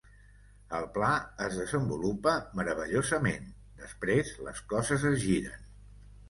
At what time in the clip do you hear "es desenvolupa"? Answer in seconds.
1.47-2.33